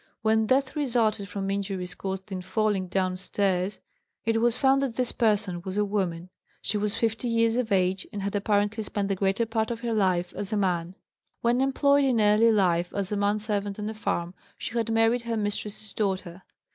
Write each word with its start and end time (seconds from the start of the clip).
When 0.23 0.47
death 0.47 0.75
resulted 0.75 1.29
from 1.29 1.51
injuries 1.51 1.93
caused 1.93 2.31
in 2.31 2.41
falling 2.41 2.87
down 2.87 3.17
stairs, 3.17 3.79
it 4.25 4.41
was 4.41 4.57
found 4.57 4.81
that 4.81 4.95
this 4.95 5.11
person 5.11 5.61
was 5.61 5.77
a 5.77 5.85
woman. 5.85 6.31
She 6.59 6.75
was 6.75 6.95
fifty 6.95 7.27
years 7.27 7.55
of 7.55 7.71
age, 7.71 8.07
and 8.11 8.23
had 8.23 8.35
apparently 8.35 8.81
spent 8.81 9.09
the 9.09 9.15
greater 9.15 9.45
part 9.45 9.69
of 9.69 9.81
her 9.81 9.93
life 9.93 10.33
as 10.33 10.51
a 10.51 10.57
man. 10.57 10.95
When 11.41 11.61
employed 11.61 12.03
in 12.05 12.19
early 12.19 12.51
life 12.51 12.91
as 12.95 13.11
a 13.11 13.15
manservant 13.15 13.77
on 13.77 13.87
a 13.91 13.93
farm, 13.93 14.33
she 14.57 14.75
had 14.75 14.91
married 14.91 15.21
her 15.21 15.37
mistress's 15.37 15.93
daughter. 15.93 16.41